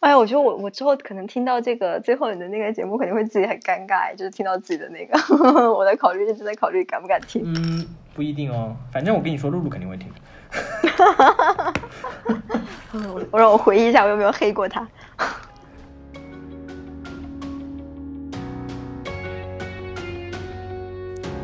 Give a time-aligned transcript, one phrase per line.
[0.00, 5.14] 哎呀，我觉得我我之后可能听到这个最后你的那个节目，肯定会自己很尴尬，就是听到自己的那个，
[5.74, 7.42] 我在考虑，一直在考虑敢不敢听。
[7.44, 10.08] 嗯，不一定哦，反正我跟你说，露露肯定会听。
[12.92, 14.88] 我 我让我回忆一下，我有没有黑过他。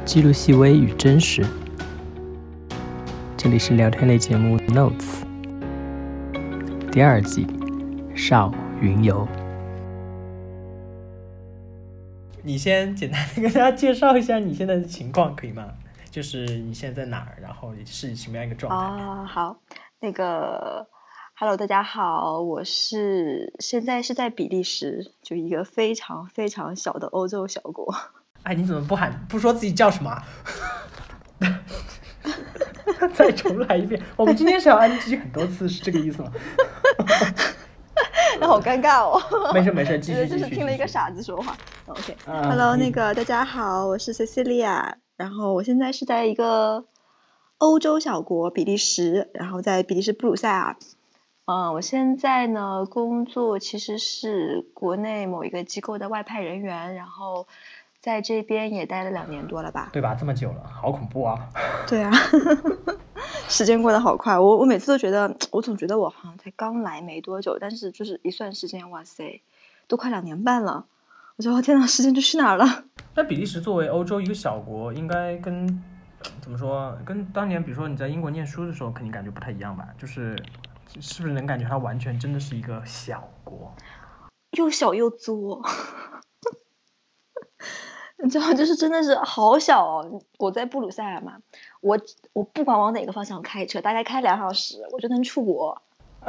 [0.07, 1.45] 记录细微与真实，
[3.37, 5.21] 这里是聊天类节目《Notes》
[6.91, 7.47] 第二季。
[8.17, 9.29] 少云游，
[12.43, 15.69] 你先简单的跟大家介绍一下你现在的情况，可以吗？
[16.11, 18.77] 就是你现在在哪儿，然后是什么样一个状态？
[18.77, 19.59] 啊，好，
[20.01, 20.87] 那个
[21.35, 27.95] ，Hello，大家好，我是现在是在比利时，就一个非常非常小的欧洲小国。
[28.45, 30.23] 哎，你怎么不喊不说自己叫什么？
[33.13, 36.33] 再重来一遍，我们今天是要 NG 很多次，是这个意思吗？
[38.41, 39.21] 那好尴尬哦。
[39.55, 40.27] 没事没事，继续。
[40.27, 41.57] 就是听了一个傻子说话。
[41.87, 46.85] OK，Hello，那个大家好，我是 Cecilia，然后我现在是在一个
[47.59, 50.77] 欧洲小国比利时，然后在比利时布鲁塞尔。
[51.47, 57.47] 嗯，我现在呢工作其实是国内某一个机构的外派人员，然后
[58.01, 59.91] 在这边也待了两年多了吧？
[59.93, 60.15] 对吧？
[60.19, 61.39] 这么久了，好恐怖啊！
[61.89, 62.13] 对啊。
[63.49, 69.41] 时间过得好快，我我每次都觉得， 我总觉得我好像才刚来没多久，但是就是一算时间，哇塞，
[69.89, 70.87] 都快两年半了。
[71.37, 72.85] 我觉得天呐，时间就去哪儿了？
[73.15, 75.83] 那比利时作为欧洲一个小国，应该跟
[76.43, 79.87] 怎么说，跟当年比如说你在英国念书的时候，肯定感觉不太一样吧？
[79.97, 80.37] 就是
[81.01, 83.73] 是不是能感觉它完全真的是一个小国？
[84.53, 85.63] 又小又作。
[88.23, 90.21] 你知道，就是真的是好小哦！
[90.39, 91.39] 我在布鲁塞尔嘛，
[91.81, 91.99] 我
[92.33, 95.83] 我不管往哪个方向开车，大概开两小时，我就能出国。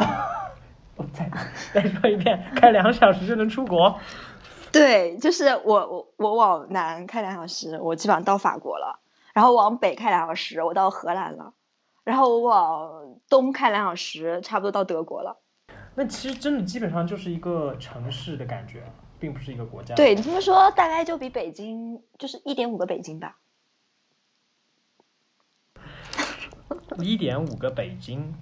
[0.98, 1.30] 我再
[1.74, 4.00] 再说一遍，开两小时就能出国？
[4.72, 9.00] 对，就是我我我往南开两小时，我基本上到法国了；
[9.34, 11.54] 然后往北开两小时，我到荷兰了；
[12.04, 15.38] 然后我往东开两小时，差不多到德国了。
[15.96, 18.84] 那其实真的基本上就是一个城市的感觉。
[19.20, 19.96] 并不是一个国家。
[19.96, 23.38] 对你这么说，大概就比北京就是一点五个北京吧。
[27.00, 28.34] 一点五个北京。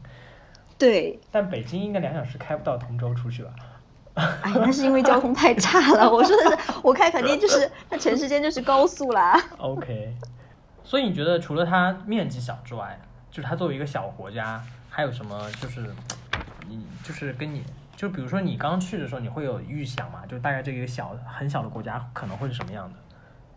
[0.78, 1.19] 对。
[1.31, 3.53] 但北京应该两小时开不到通州出去吧？
[4.16, 6.08] 哎，那是因为交通太差了。
[6.12, 9.38] 我说的是，我开肯定就是那城市间就是高速啦。
[9.58, 10.16] OK。
[10.84, 13.00] 所以你觉得除了它面积小之外，
[13.31, 15.94] 就是它作为一个小国家，还有什么就是
[16.68, 17.64] 你就是跟你。
[17.96, 20.26] 就比如说你刚去的时候，你会有预想嘛？
[20.26, 23.00] 就大概这个小很小的国家可能会是什么样的？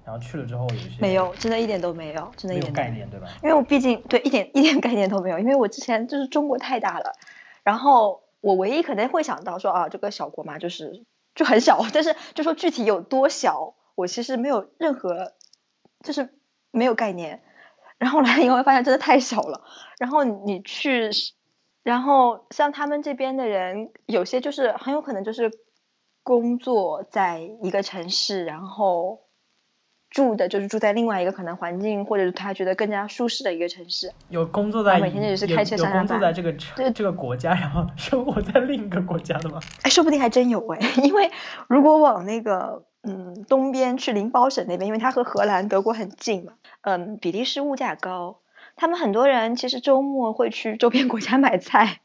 [0.05, 3.29] 然后去了之后有一些没有，真的一点都没有，真的一点概念对吧？
[3.43, 7.13] 因为我毕竟对一点一点概念都没有，因为我之前就是中国太大了，
[7.63, 15.35] 然后我唯一可能会想到说啊，这个小国嘛，就是就很小，但是就说具体有多小，我其实没有任何
[16.03, 16.33] 就是
[16.71, 17.43] 没有概念。
[17.99, 19.65] 然后来以后发现真的太小了，
[19.99, 21.11] 然后你去。
[21.83, 25.51] 然后像他们这边的人，有些就是很有可能就是
[26.23, 29.21] 工作在一个城市，然后
[30.11, 34.13] 住的就是住在另外一个可能环境或者是他觉得更加舒适的一个城市。
[34.29, 35.99] 有工作在每天就是开车上班。
[36.01, 39.61] 工作在这个这这个国家，然后生活在另一个国家的吗？
[39.83, 41.31] 哎，说不定还真有哎， 因为
[41.69, 48.41] 如果往那个嗯东边去林堡省那边，因为它和荷兰、德国很近嘛，嗯，比利时物价高。
[48.79, 52.01] 他们很多人其实周末会去周边国家买菜，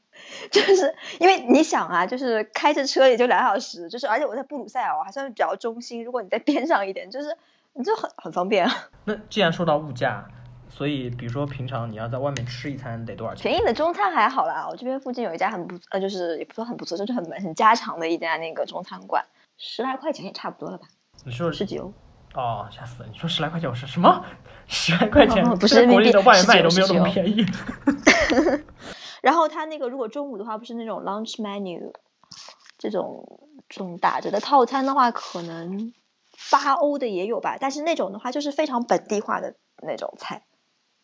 [0.51, 7.37] 就是因为你想啊，就是开着车也就两小时，就是而且我在布鲁塞尔我还算是比较中心，如果你在边上一点，就是
[7.73, 8.89] 你就很很方便啊。
[9.05, 10.25] 那既然说到物价，
[10.69, 13.43] 所以比如说平常你要在外面吃一餐得多少钱？
[13.51, 19.25] 便宜的中餐还好啦，我这边附近有一家很不呃，就是也不说很不错，就是很很家常的一家那个中餐馆，
[19.57, 20.87] 十来块钱也差不多了吧？
[21.23, 21.93] 你说十几欧？
[22.33, 23.09] 哦，吓死了！
[23.11, 24.25] 你说十来块钱，我说什么？
[24.67, 25.43] 十来块钱？
[25.57, 27.45] 不是国内的外卖都没有那么便宜。
[29.21, 31.93] 然后他那个如果中午的话，不是那种 lunch menu
[32.77, 33.23] 这种
[33.69, 35.93] 这种打折的套餐的话，可能
[36.51, 37.57] 八欧的也有吧。
[37.59, 40.43] 但是那种的话，就是非常本地化的那种菜，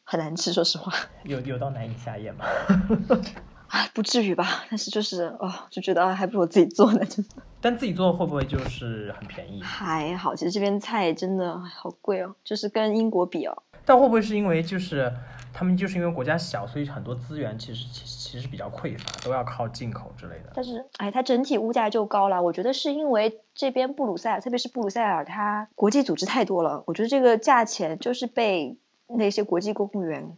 [0.04, 0.92] 很难吃，说实话。
[1.24, 2.46] 有有到难以下咽吗？
[3.70, 4.66] 啊，不至于吧？
[4.70, 7.36] 但是就是哦，就觉得还不如我自己做呢，真的。
[7.62, 9.62] 但自己做会不会就是很便宜？
[9.62, 13.64] 还好，其实这边菜真的好贵哦，就是跟英国比哦。
[13.86, 15.12] 但会不会是因为就是
[15.54, 20.52] 他们就是因为国家小，所以很多资源其实其其实比较匮乏，都要靠进口之类的。
[20.54, 22.42] 但是哎，它整体物价就高了。
[22.42, 26.84] 我觉得是因为这边布鲁塞尔，特别是布鲁塞尔，它国际组织太多了。
[26.88, 28.78] 我觉得这个价钱就是被
[29.08, 30.38] 那些国际公务员。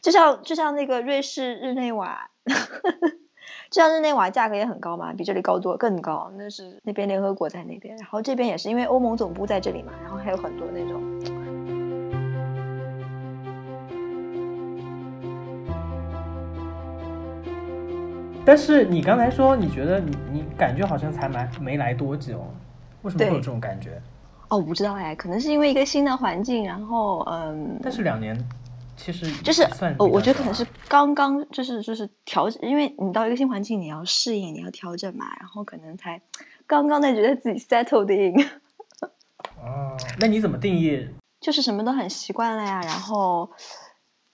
[0.00, 2.30] 就像就像那个瑞士日内瓦，
[3.70, 6.30] 就像日内瓦价格也很高嘛，比这里高多更高。
[6.36, 11.02] 那是那边联合国在那边，然后这边也是因为欧盟总部在这里嘛，然后还有很多那种。
[18.44, 22.46] 但是你刚才说，你觉得你你感觉好像才来没来多久，
[23.02, 24.00] 为什么会有这种感觉？
[24.48, 27.80] 哦，我不知道哎，可能是因为一个新的环境，然后嗯。
[27.82, 28.38] 但是两年。
[28.96, 29.62] 其实就是
[29.98, 36.22] 我，我觉得可能是刚刚就是就是调整，因为你到一个新环境，你要适应，你要调整嘛，然后可能才
[36.66, 38.48] 刚刚在觉得自己 settled in。
[39.62, 41.08] 哦，那你怎么定义？
[41.40, 43.50] 就是什么都很习惯了呀，然后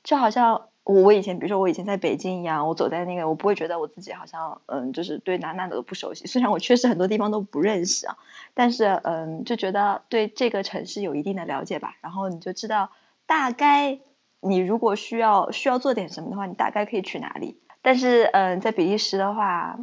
[0.05, 8.17] 就好像我我以前，比如说我以前在北京一样，我走在那个，我不会觉得我自己好像嗯，就是对哪哪的都不熟悉，虽然我确实很多地方都不认识啊，
[8.55, 12.91] 但是嗯，就觉得对这个城市有一定的了解吧，然后你就知道
[13.27, 13.99] 大概。
[14.43, 17.61] 你如果需要需要做点什么的话，你大概可以去哪里？
[17.81, 19.79] 但是，嗯，在比利时的话，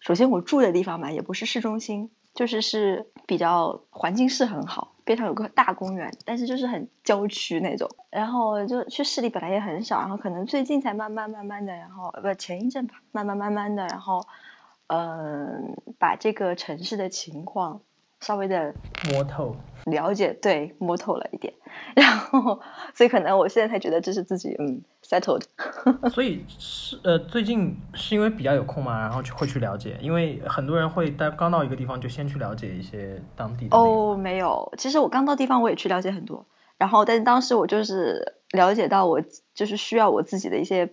[0.00, 7.88] 首先我住的地方嘛，也不是市中心，就是是比较环境是很好，边上有个大公园，但是就是很郊区那种。
[8.10, 14.24] 然后就去市里本来也很少，然后可能最近才慢慢慢慢的，然后不前一阵吧，慢慢慢慢的，然后
[14.86, 17.82] 嗯，把这个城市的情况
[18.20, 18.74] 稍微的
[19.12, 19.56] 摸透。
[19.84, 21.54] 了解对摸透了一点，
[21.96, 22.60] 然后
[22.92, 25.44] 所以可能我现在才觉得这是自己嗯 settled。
[26.12, 33.74] 所以是呃最近是因为比较有空嘛，然后就会去了解，因为很多人会到刚到一个地方就先去了解一些当地的。
[33.78, 36.44] 哦，没有，其实我刚到地方我也去了解很多，
[36.76, 39.22] 然后但是当时我就是了解到我
[39.54, 40.90] 就是需要我自己的一些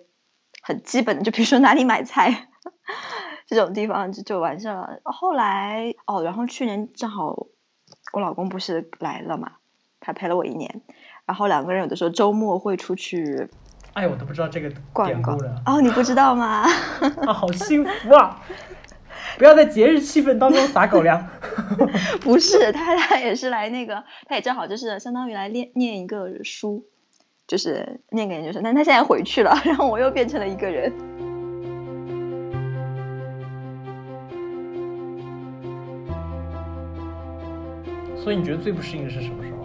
[0.61, 2.47] 很基本的，就比如说哪里买菜
[3.47, 4.99] 这种地方就就完事了。
[5.03, 7.47] 后来哦，然后去年正好。
[8.13, 9.53] 我老公不是来了嘛，
[9.99, 10.81] 他陪了我一年，
[11.25, 13.49] 然后两个人有的时候周末会出去。
[13.93, 14.69] 哎，我都不知道这个
[15.05, 15.61] 典故了。
[15.65, 16.63] 哦，你不知道吗？
[17.27, 18.41] 啊，好幸福啊！
[19.37, 21.27] 不要在节日气氛当中撒狗粮。
[22.21, 26.85] 不是，他他也是来那个，他也正好就是相当于来念念一个书，
[27.47, 28.63] 就是念个研究生。
[28.63, 30.93] 但他现在回去了，然后我又变成了一个人。
[38.25, 39.59] 所以你觉得最不适应的是什么时候？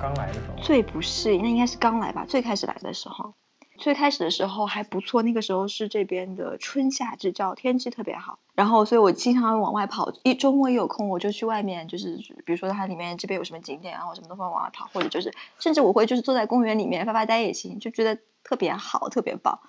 [0.00, 0.56] 刚来的时候。
[0.62, 3.34] 最不适应那应该是刚来吧，最开始来的时候。
[3.76, 8.38] 最开始的时候还不错，那个时候是这边的春夏之交，天气特别好。
[8.54, 12.16] 然后，所以我经常往外跑，一周末一有空我就去外面，就是
[12.46, 19.60] 比如说它里面这边有什么景点，然后什么都会往外跑，或者就是甚至我会就是坐在公园里面发发呆也行，就觉得特别好，特别棒。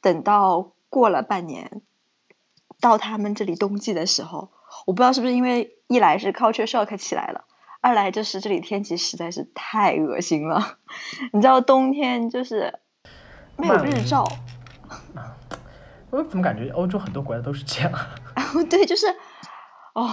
[0.00, 1.82] 等到过了半年，
[2.80, 4.50] 到他们这里冬季的时候，
[4.86, 7.46] 我不知道是不是因为一来是 culture shock 起来了。
[7.84, 10.78] 二来就是这里天气实在是太恶心了，
[11.34, 12.78] 你知道冬天就是
[13.58, 14.24] 没有日照。
[16.08, 17.92] 我怎么感觉欧洲很多国家都是这样？
[18.70, 19.14] 对，就是
[19.92, 20.08] 哦，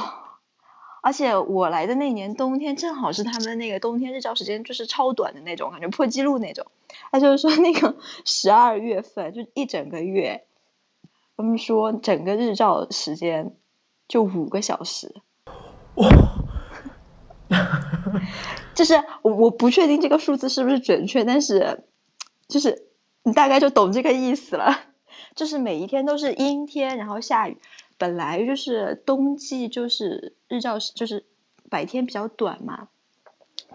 [1.02, 6.66] 而且我来的那年冬天正好是他们那个冬天日照时间就是超短的那种，感觉破纪录那种。
[7.10, 7.96] 他就是说那个
[8.26, 10.44] 十二月份就一整个月，
[11.38, 13.56] 他们说整个日照时间
[14.10, 15.22] 就五个小时。
[15.96, 16.10] 哇！
[18.74, 21.84] 就是我不确定这个数字是不是准确，但是
[22.48, 22.88] 就是
[23.24, 24.80] 你大概就懂这个意思了。
[25.36, 27.58] 就是每一天都是阴天，然后下雨。
[27.98, 31.26] 本来就是冬季，就是日照就是
[31.70, 32.88] 白天比较短嘛。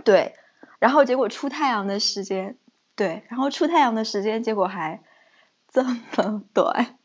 [0.05, 0.35] 对，
[0.78, 2.59] 然后结果出太阳的时间，
[2.97, 5.00] 对，然后出太阳的时间结果还
[5.71, 6.99] 这么短。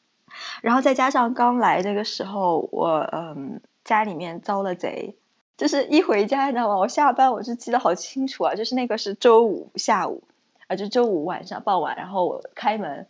[0.61, 5.17] 然后再加上刚来那个时候，我嗯家里面遭了贼。
[5.61, 6.75] 就是一回家，你知道吗？
[6.75, 10.23] 我下班我就记得好清楚啊，就是那个是周五下午，
[10.65, 13.05] 啊，就周五晚上傍晚，然后我开门，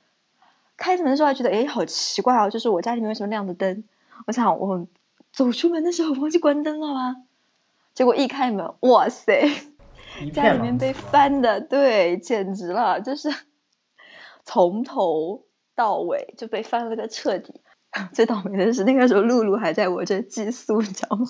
[0.76, 3.86] 开门的时候还觉得哎，好奇怪哦，就是我家里面为什么亮着灯？
[4.28, 4.86] 我想我
[5.32, 7.24] 走出门的时候忘记关灯了吗？
[7.94, 9.50] 结果一开门，哇塞，
[10.34, 13.34] 家里面被翻的，对，简直了，就是
[14.44, 17.62] 从头到尾就被翻了个彻底。
[18.14, 21.26] 最倒霉的是，那个时候露露还在我这寄宿，你知道吗？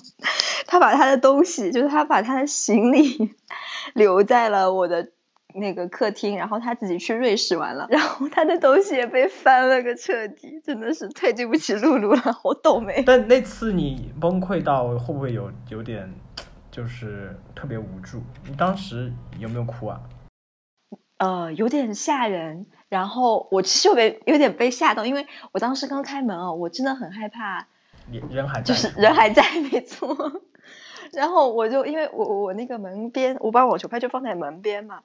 [0.66, 3.34] 他把他的东西，就是他把他的行李
[3.94, 5.10] 留在了我的
[5.54, 13.02] 那个客厅，然后他自己去瑞士玩了，然后他的东西也被翻了个彻底，真的是太对不起露露了，好倒霉。
[13.04, 16.08] 但那次你崩溃到会不会有有点，
[16.70, 18.22] 就是特别无助？
[18.48, 20.00] 你当时有没有哭啊？
[21.22, 22.66] 呃，有点吓人。
[22.88, 27.68] 然后我其实有被有点被吓到，因为我当时刚开门哦，我真的很害怕。
[28.30, 28.62] 人还在。
[28.62, 30.42] 就是人还在，没错。
[31.12, 35.02] 然后我就因为我我那个门边，我把网球拍就放在门边嘛。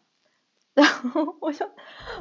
[0.74, 1.70] 然后我就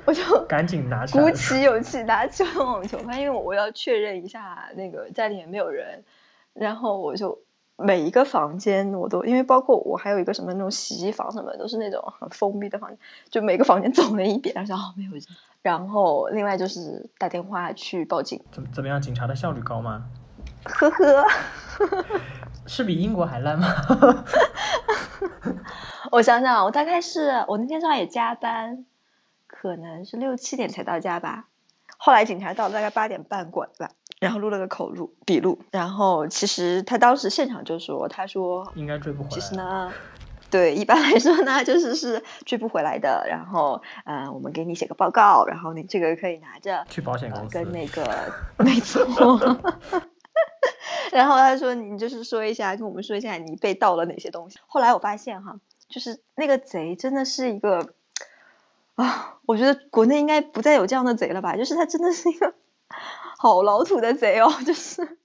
[0.05, 6.05] 我就赶紧拿起来鼓起勇气拿起了网球拍，因为我我要确认一下那个家里面没有人，
[6.53, 7.41] 然后我就
[7.77, 15.23] 每一个房间我都因为包括我还有一个什么那种洗衣房什么的都是那种很封闭的房间，就每个房间走了一遍，然后哦没有人，
[15.63, 19.01] 然后另外就是打电话去报警，怎怎么样？
[19.01, 20.05] 警察的效率高吗？
[20.65, 21.27] 呵呵。
[22.67, 23.69] 是比英国还烂吗？
[26.11, 28.85] 我想想，我大概是我那天上也加班，
[29.47, 31.47] 可能是六七点才到家吧。
[31.99, 33.91] 后来警察到了，大概八点半过来，
[34.27, 35.59] 然后录了个口录笔录。
[35.71, 39.93] 然后其实他当时现场就说：“他说应该追不回来。”其实呢，
[40.51, 43.27] 对，一般来说呢，就是是追不回来的。
[43.29, 48.05] 然后，嗯，我们给你写个报告，然后你这个可以拿着去保险公司跟那个，
[48.59, 49.05] 没错。
[51.13, 55.57] 然后他说：“你就是说一下，跟我们说一下你被盗了哪些东西。”后来我发现哈，
[55.89, 57.89] 就是那个贼真的是一个
[58.97, 61.57] 啊，我觉得国内应该不再有这样的贼了吧？
[61.57, 62.55] 就是他真的是一个
[63.39, 65.19] 好老土的贼哦，就是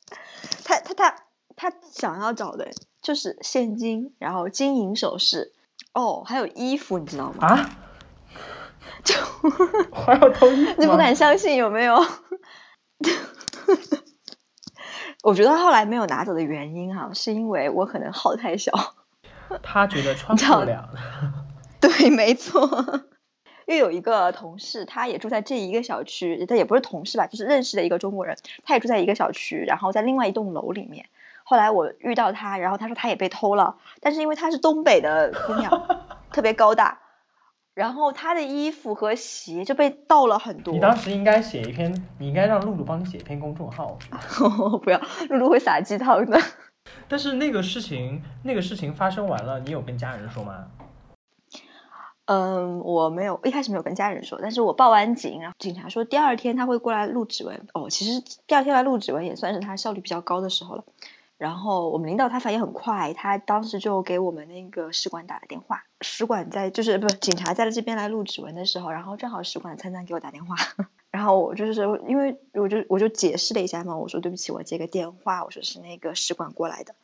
[0.64, 1.16] 他他他
[1.56, 2.70] 他想要找的
[3.02, 5.52] 就是现金，然后金银首饰，
[5.92, 7.46] 哦，还有衣服，你知道吗？
[7.48, 7.70] 啊？
[9.02, 9.14] 就
[9.92, 10.74] 还要偷衣服？
[10.80, 12.04] 你不敢相信有没有？
[15.22, 18.72] 我觉得后来没有拿走的原因哈，是因为我可能号太小，
[19.62, 20.90] 他觉得穿不了。
[21.80, 22.68] 对，没错。
[23.66, 31.06] 又有一个同事，他也住在这一个小区，他也不是同事吧，就是认识的一个中国人，他也住在一个小区，然后在另外一栋楼里面。
[31.44, 35.86] 后来我遇到他，然后他说他也被偷了，但是因为他是东北的姑娘，
[36.32, 37.00] 特别高大。
[37.74, 40.72] 然后他的衣服和鞋就被盗了很多。
[40.72, 43.98] 你当时应该写一篇，你应该让露露帮你写一篇公众号。
[44.84, 46.40] 不要，露露会撒鸡汤的。
[47.08, 50.64] 但是那个事情，那个事情发生完了，你有跟家人说吗？
[52.26, 57.66] 嗯，我没有，一开始没有跟家人说，但是我报完警，然后警察说第二天他会过来录指纹。
[57.74, 60.84] 哦，其实第二天来录指纹也算是他效率比较高的时候了。
[61.36, 65.82] 然后我们领导他反应很快，他当时就给我们那个使馆打了电话。
[66.00, 70.54] 使馆在就是不是警察在这边来录指纹的时候，然后正好使馆参赞给我打电话，
[71.10, 76.94] 然后我就是因为我就我就解释了一下嘛，我说对不起，我接个电话，我说是那个使馆过来的。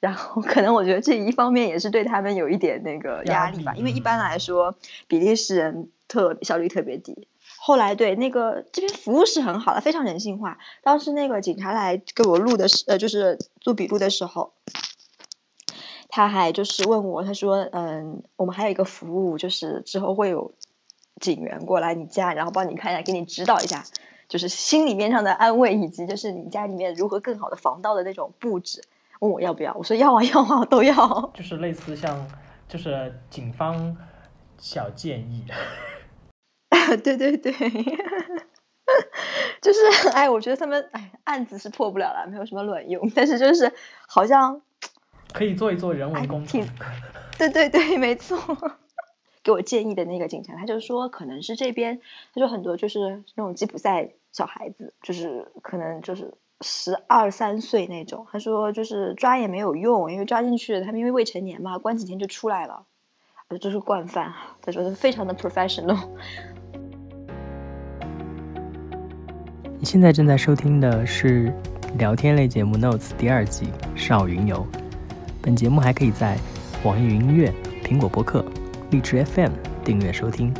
[0.00, 4.76] 然后可能我觉得这一方面也是对他们有一点那个压力吧，因为一般来说
[5.08, 7.26] 比利时人特效率特别低。
[7.60, 10.58] 后来对那个这边服务是很好的，非常人性化。
[10.82, 14.52] 当时那个警察来给我录的时，呃，就是做笔录的时候，
[16.08, 20.52] 他还就是问我，他说，嗯，我们还有一个服务，就是之后会有
[21.20, 23.84] 警员过来你家，然后帮你看一下，给你指导一下，
[24.28, 28.82] 就是心里面上的安慰，以及就是你家里面如何更好的防盗的那种布置。
[29.20, 29.72] 问我要不要？
[29.74, 30.94] 我说要啊，要啊，都要。
[31.34, 32.26] 就是类似像，
[32.68, 33.96] 就是警方
[34.58, 35.44] 小建议。
[37.02, 37.52] 对 对对，
[39.60, 43.10] 就是哎，我觉得他们哎案子是破不了了，没有什么卵用。
[43.14, 43.72] 但是就是
[44.06, 44.60] 好像
[45.32, 46.66] 可以做一做人文工程。
[47.36, 48.38] 对对对，没错。
[49.42, 52.00] 给我建议的那个警察，他就说可能是这边，
[52.34, 58.26] 他说很多就是那种吉普赛小孩子，就是可能就是十二三岁那种。
[58.32, 62.84] 他说就是抓也没有用，因为抓进去他们因为未成年嘛，关几天就出来了，
[63.60, 64.32] 这是惯犯。
[64.62, 65.98] 他说非常的 professional。
[69.78, 71.54] 你现在正在收听的是
[71.96, 74.56] 聊天类节目《Notes》第二季《少云游》。
[75.40, 76.36] 本节目还可以在
[76.82, 78.44] 网易云音乐、苹果播客、
[78.90, 79.52] 荔枝 FM
[79.84, 80.52] 订阅收听。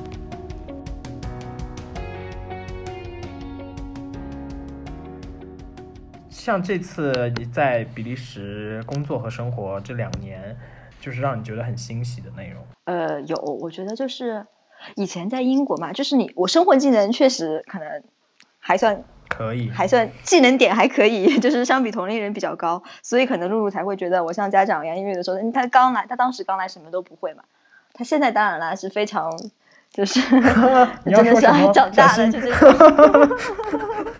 [6.38, 10.56] 像这次你在比利时工作和生活这两年，
[11.00, 12.62] 就是让你觉得很欣喜的内容。
[12.84, 14.46] 呃，有，我觉得就是
[14.94, 18.02] 以前在英国嘛，就是你我生活技能确实可能。
[18.60, 24.96] 还算可以，还算技能点还可以， 就是相比同龄人比较高，所以可能露露才会觉得我像家长一样。
[24.98, 27.44] 因为有的时候他刚来，他当时刚来什么都不会嘛，
[27.94, 29.32] 他现在当然啦是非常，
[29.90, 32.48] 就是 真的是长大了，就是。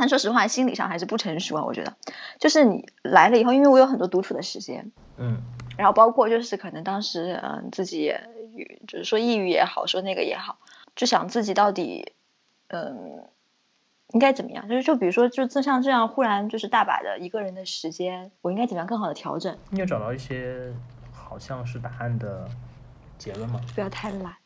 [0.00, 1.94] 但说实话，心理上还是不成熟啊，我觉得。
[2.40, 5.40] 就是你来了以后，因为我有很多独处的时间，嗯，
[5.76, 8.12] 然后包括就是可能当时嗯自己
[8.88, 10.58] 就是说抑郁也好，说那个也好，
[10.96, 12.14] 就想自己到底。
[12.72, 13.24] 嗯，
[14.12, 14.68] 应该怎么样？
[14.68, 19.58] 就是就比如说，就像这样，忽然就是大把的一个人的时间，我应该怎么样更好的调整？
[19.70, 20.72] 你有找到一些
[21.12, 22.48] 好像是答案的
[23.18, 23.60] 结论吗？
[23.74, 24.36] 不要太懒，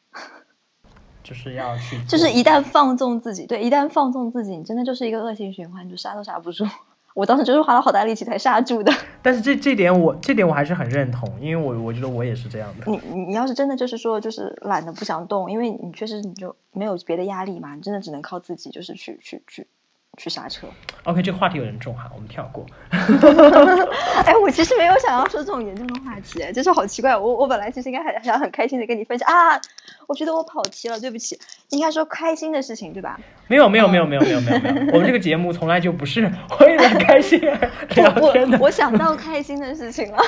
[1.24, 6.64] 就是要去，就是一旦放纵自己，对，一旦放纵自己，你真的就是一个恶性循环，你就刹都刹不住。
[7.14, 8.92] 我当时就是花了好大力气才刹住的。
[9.22, 12.90] 但是这这点我这点我还是很认同，因为我我觉得我也是这样的。
[12.90, 19.68] 你你你要是真的就是说就是懒得不想动，因为你确实你就没有别的压力嘛，你真的只能靠自己就是去去去
[20.16, 20.66] 去刹车。
[21.04, 22.64] OK，这个话题有点重哈，我们跳过。
[22.90, 27.16] 哎，我其实没有想要说这种严重的话题，就是好奇怪。
[27.16, 29.60] 我我本来其实应该很想很开心的跟你分享啊，
[30.06, 31.38] 我觉得我跑题了，对不起，
[31.70, 33.18] 应该说开心的事情，对吧？
[33.48, 34.58] 没有没有没有没有没有没有，
[34.94, 36.22] 我们这个节目从来就不是
[36.60, 38.64] 为了开心而聊天的我。
[38.66, 40.22] 我想到开心的事情了，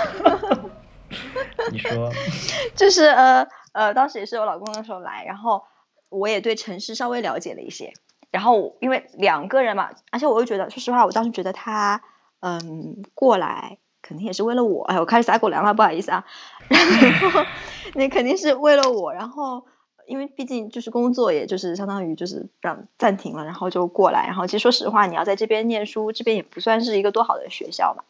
[1.73, 2.13] 你说，
[2.75, 5.63] 就是呃呃，当时也是我老公的时候来，然后
[6.09, 7.93] 我也对城市稍微了解了一些，
[8.31, 12.03] 然后因为两个人嘛，而且我又觉得，说实话，我当时觉得他
[12.41, 16.25] 嗯过来肯定也是为了我，哎，我开始撒狗粮了，不好意思啊，
[16.69, 17.45] 然后
[17.95, 19.67] 那肯定是为了我，然后。
[20.09, 24.25] 因为毕竟就是工作，也就是相当于就是让暂停了，然后就过来。
[24.29, 28.05] 然后其实说实话，你要在这边念书，这边也不算是一个多好的学校嘛。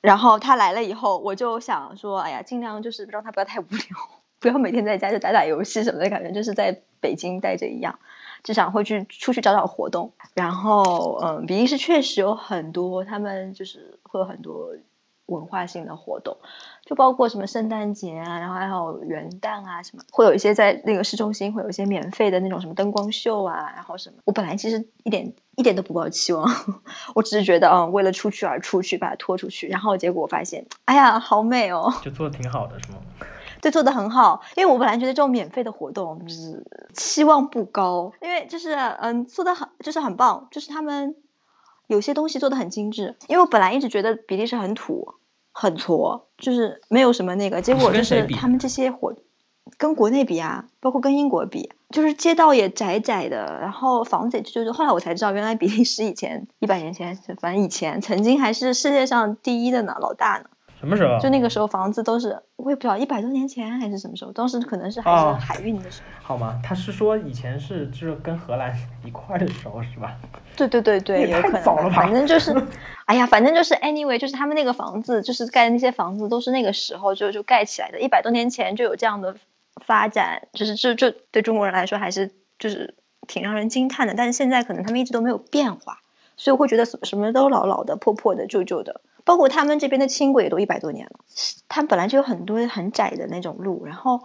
[0.00, 3.80] 然后他来了以后，我就想说，哎呀，尽量就是让他不要太无聊，
[4.40, 7.98] 不要每天在家就打打游戏什么的，感觉就是在北京待着一样。
[8.42, 10.12] 至少会去出去找找活动。
[10.34, 14.74] 然后，嗯，比利时确实有很多，他们就是会有很多
[15.26, 16.38] 文化性的活动，
[16.84, 24.16] 就包括什么圣诞节啊，然后还有元旦啊什么，会有一些在那个市中心会有一些免费的那种什么灯光秀啊，然后什么。
[24.24, 26.44] 我本来其实一点一点都不抱期望，
[27.14, 31.94] 我只是觉得，嗯，为了出去而出去，把它拖出去，然后结果我发现，哎呀，好美哦。
[32.02, 32.98] 就做的挺好的，是吗？
[33.62, 41.14] 对，做的很好，因为我本来觉得这种免费的活动就是期望不高，因为就是嗯做的很就是很棒，就是他们
[41.86, 45.14] 有些东西做的很精致，因为我本来一直觉得比利时很土
[45.52, 49.14] 很挫，就是没有什么那个，结果就是他们这些活
[49.78, 60.46] 跟国内比啊，包括跟英国比，就是街道也窄窄的，然后房子也就是后来我才知道，原来比利时以前一百年前，反正以前曾经还是世界上第一的呢，老大呢。
[60.82, 61.16] 什么时候？
[61.20, 66.08] 就那个时候房子都是，我也不知道一百多年前还是什么时候，当时可能是还是海运的时候。
[66.08, 66.60] 哦、好吗？
[66.60, 70.16] 他是说以前是就是跟荷兰一块的时候是吧？
[70.56, 71.62] 对对对对，有可能。
[71.62, 71.94] 早了吧？
[71.94, 72.52] 反正就是，
[73.06, 79.36] 哎呀，反正就是 anyway，就是他们那个房子，就是盖的那些房子都是那个时候就就盖起来的，一百多年前就有这样的
[79.84, 82.96] 发展，就是这这对中国人来说还是就是
[83.28, 84.14] 挺让人惊叹的。
[84.16, 86.00] 但是现在可能他们一直都没有变化，
[86.36, 89.00] 所以我会觉得什么都老老的、破破的、旧旧的。
[89.24, 91.20] 包括他们这边的轻轨也都一百多年了，
[91.68, 94.22] 他们本来就有很多很窄的那种路，然后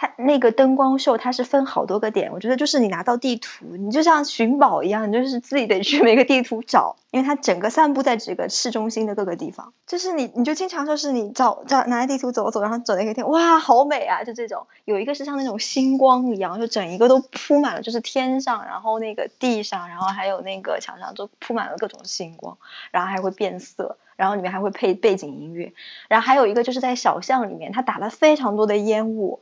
[0.00, 22.56] 它那个灯光秀它是分好多个点，我觉得就是你拿到地图，你就像寻宝一样，你就是自己得去每个地图找，因为它整个散布在这个市中心的各个地方，就是你你就经常就是你找找拿着地图走走，然后走那个天，哇，好美啊，就这种，有一个是像那种星光一样，就整一个都铺满了，就是天上，然后那个地上，然后还有那个墙上都铺满了各种星光，
[22.90, 23.98] 然后还会变色。
[24.16, 25.72] 然后里面还会配背景音乐，
[26.06, 29.40] 然后还有一个就是在小巷里面，它打了非常多的烟雾，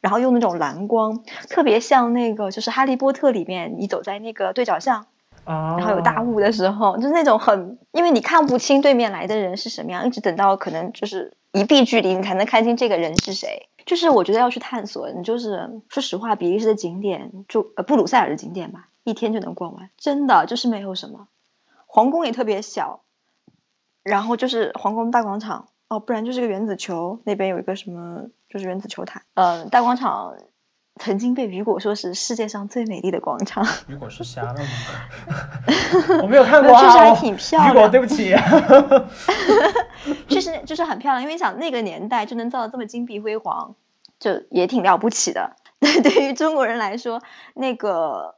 [0.00, 5.06] 然后用那种蓝光，特别像那个就是《哈利波特》里面你走在那个对角巷，
[5.44, 13.68] 哦、然后有大雾的时候，就是那种很，因为你看不清对面来的人是什么样，一直等到可能就是一臂距离，你才能看清这个人是谁。
[13.86, 21.28] 就是我觉得要去探索，你就是说实话，比利时的景点就呃布鲁塞尔的景点吧，一天就能逛完，真的就是没有什么，
[21.86, 23.00] 皇宫也特别小。
[24.04, 29.22] 然后就是皇宫大广场哦，不然就是个原子球，那边有一个什么，就是原子球台。
[29.34, 30.34] 嗯，大广场
[30.96, 33.66] 曾经被雨果说是世界上最美丽的广场。
[33.86, 34.66] 雨果是瞎了吗？
[36.22, 37.70] 我没有看过啊，确实还挺漂亮。
[37.70, 38.34] 雨果，对不起。
[40.28, 43.74] 确实就是很漂亮，因为想那个年代就能造的这么金碧辉煌，
[44.18, 45.56] 就也挺了不起的。
[45.80, 47.22] 对， 对于中国人来说，
[47.54, 48.34] 那个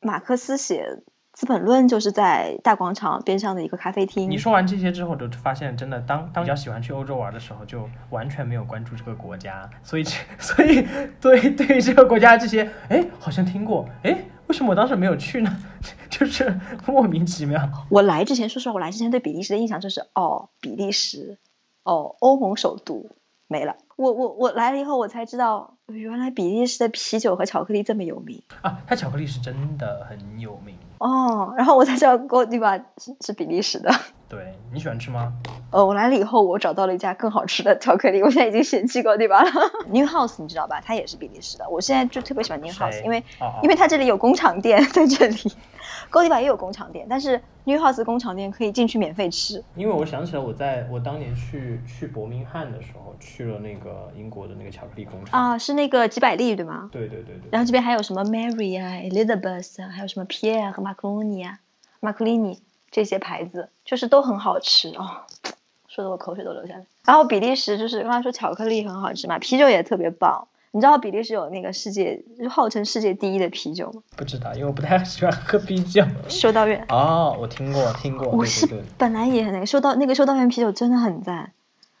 [0.00, 0.98] 马克思写。
[1.42, 4.30] 《资本论》就是在大广场边上的一个咖啡厅。
[4.30, 10.04] 你说完这些之后，就发现真的，当当比较喜欢去欧洲玩的时候，就完全没有关注这个国家，所以
[10.38, 10.86] 所以
[11.20, 15.64] 对对于这个国家这些，哎，好像听过，哎，为什么我当时没有去呢？
[16.08, 17.68] 就是莫名其妙。
[17.88, 21.38] 我来之前，说实话，我来之前对比利时的印象就是，哦，比利时，
[21.82, 23.10] 哦，欧盟首都
[23.48, 23.74] 没了。
[23.96, 28.78] 我我我来了以后，我才知道，原来比利时的啤酒和巧克力这么有名啊！
[28.86, 31.54] 它巧克力是真的很有名哦。
[31.56, 33.90] 然后我才知道哥对吧是是比利时的。
[34.32, 35.30] 对你喜欢吃吗？
[35.70, 39.50] 呃，我来了以后，我找到了一家更好吃的巧克力， 我现在已经嫌弃哥迪巴了。
[39.92, 40.80] New House 你知道吧？
[40.82, 41.68] 它也是比利时的。
[41.68, 45.36] 我现在就特别喜欢 New House，因为、哦、因为它这里有工厂店在这里。
[46.08, 49.62] 高迪巴也有工厂店，但是 New House 工厂店可以进去免费吃。
[49.74, 56.88] 因为我想起来，我在我当年去去伯明翰的时候，去了那个英国的那个巧克力工厂啊，是那个几百利对吗？
[56.90, 57.48] 对对对对。
[57.50, 61.58] 然后这边还有什么 Mary 啊、Elizabeth 啊，还有什么 Pierre 和 Macroni 啊、
[62.00, 62.58] 马克利尼，
[62.92, 65.22] 这些牌子，就是都很好吃哦，
[65.88, 66.84] 说的我口水都流下来。
[67.04, 70.46] 然后比利时就是刚才说巧克力很好吃嘛，啤酒也特别棒。
[70.74, 74.00] 你知道比利时有那个世界号称世界第一的啤酒吗？
[74.16, 76.02] 不知道，因为我不太 喜欢喝啤酒。
[76.28, 81.52] 修道院哦，我听过听过，我是本来也那个修道那个修道院啤酒真的很赞，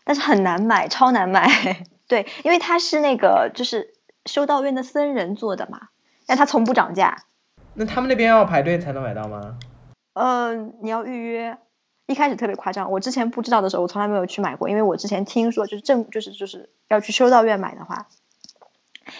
[0.04, 1.46] 但是很难买，超难买。
[2.08, 3.92] 对，因为它是那个就是
[4.24, 5.88] 修道院的僧人做的嘛，
[6.26, 7.24] 但它从不涨价。
[7.74, 9.58] 那他们那边要排队才能买到吗？
[10.14, 11.58] 嗯，你要预约。
[12.06, 18.08] 一开始特别夸张，我之前不知道的时候，我从来没有去买过，因为我之前听说就是正就是就是要去修道院买的话。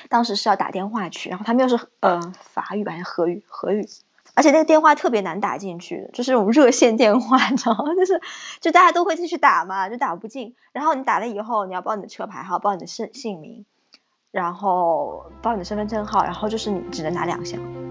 [0.09, 3.43] 当时是要打电话去，然后他们又是呃法语，还是荷语？
[3.47, 3.87] 荷语，
[4.35, 7.95] 而且那个电话特别难打进去，就是那种热线电话，你知道吗？
[7.97, 8.21] 就是
[8.61, 10.55] 就大家都会去打嘛，就打不进。
[10.73, 13.65] 然后你打了以后，你要报你的车牌号，报你的姓姓名，
[14.31, 17.82] 然后报你的身份证号，然后就是你只能拿两项。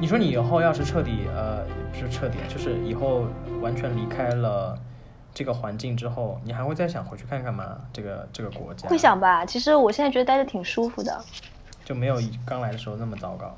[0.00, 3.26] 你说你以后要是彻底呃，不是彻底，就是以后
[3.60, 4.76] 完全离开了。
[5.32, 7.82] 这个环境之后，你还会再想回去看看吗？
[7.92, 9.46] 这个这个国家会想吧。
[9.46, 11.24] 其实我现在觉得待着挺舒服的，
[11.84, 13.56] 就没有刚来的时候那么糟糕。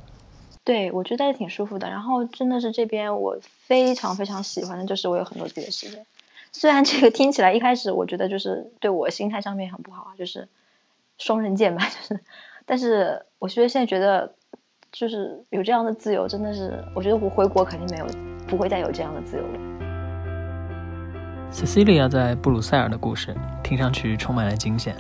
[0.64, 1.88] 对，我觉得待着挺舒服的。
[1.88, 6.04] 然后真的是这边我非常非常喜欢的就是我有很多自己的时间。
[6.52, 10.48] 虽然这个听起来一开始我觉得就是对我心态上面很不好啊，就是
[11.16, 12.20] 双刃剑吧，就是。
[12.66, 14.34] 但是我觉得现在觉得
[14.92, 18.06] 就是有这样的自由，真的是我觉得我回国肯定没有
[18.46, 19.58] 不会再有这样的自由了。
[21.50, 24.94] Cecilia 在布鲁塞尔的故事听上去充满了惊险。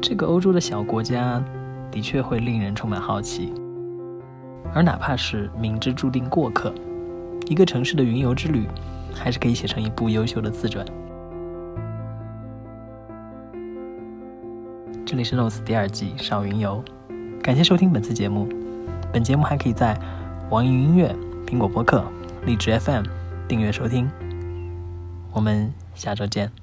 [0.00, 1.42] 这个欧洲的小国家
[1.90, 3.52] 的确会令人充满好奇，
[4.72, 6.72] 而哪怕是明知注定过客，
[7.48, 8.64] 一个城市的云游之旅，
[9.12, 10.86] 还是可以写成一部优秀的自传。
[15.04, 16.80] 这里是 Notes 第二季少云游，
[17.42, 18.59] 感谢收听本次节目。
[19.12, 19.98] 本节目还可以在
[20.50, 21.14] 网易云音乐、
[21.46, 22.04] 苹果播客、
[22.44, 23.04] 荔枝 FM
[23.48, 24.08] 订阅收听。
[25.32, 26.59] 我们下周见。